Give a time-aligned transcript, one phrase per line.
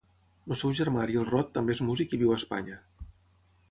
[0.53, 2.85] El seu germà Ariel Rot també és músic i viu a Espanya.